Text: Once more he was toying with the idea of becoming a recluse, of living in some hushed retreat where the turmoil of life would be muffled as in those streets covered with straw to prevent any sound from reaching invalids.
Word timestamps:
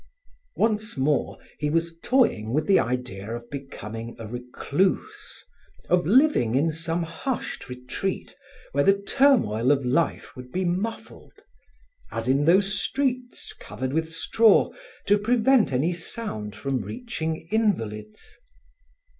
Once 0.55 0.97
more 0.97 1.37
he 1.59 1.69
was 1.69 1.95
toying 2.01 2.53
with 2.53 2.65
the 2.65 2.79
idea 2.79 3.35
of 3.35 3.47
becoming 3.51 4.15
a 4.17 4.25
recluse, 4.27 5.45
of 5.89 6.07
living 6.07 6.55
in 6.55 6.71
some 6.71 7.03
hushed 7.03 7.69
retreat 7.69 8.33
where 8.71 8.83
the 8.83 8.99
turmoil 8.99 9.71
of 9.71 9.85
life 9.85 10.35
would 10.35 10.51
be 10.51 10.65
muffled 10.65 11.43
as 12.11 12.27
in 12.27 12.45
those 12.45 12.73
streets 12.81 13.53
covered 13.53 13.93
with 13.93 14.09
straw 14.09 14.71
to 15.05 15.19
prevent 15.19 15.71
any 15.71 15.93
sound 15.93 16.55
from 16.55 16.81
reaching 16.81 17.47
invalids. 17.51 18.39